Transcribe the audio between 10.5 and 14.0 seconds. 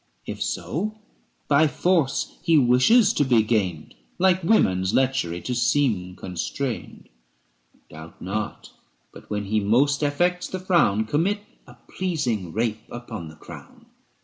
frown, Commit a pleasing rape upon the crown.